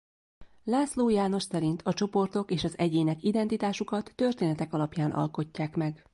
[0.63, 6.03] László János szerint a csoportok és az egyének identitásukat történetek alapján alkotják meg.